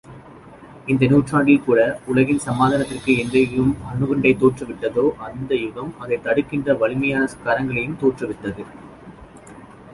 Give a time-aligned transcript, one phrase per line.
[0.87, 8.65] இந்த நூற்றாண்டில்கூட, உலகின் சமாதானத்திற்கு எந்தயுகம் அணுகுண்டைத் தோற்றுவித்ததோ அந்த யுகம், அதைத் தடுக்கின்ற வலிமையான கரங்களையும் தோற்றுவித்தது.